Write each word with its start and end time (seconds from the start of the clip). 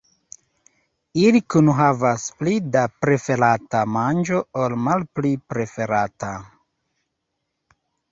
Ili 1.23 1.39
kunhavas 1.55 2.23
pli 2.39 2.55
da 2.75 2.85
preferata 3.05 3.81
manĝo 3.97 4.39
ol 4.63 4.75
malpli 4.87 5.35
preferata. 5.55 6.31